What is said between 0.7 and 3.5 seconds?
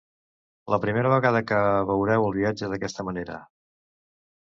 La primera vegada que veureu el viatge d'aquesta manera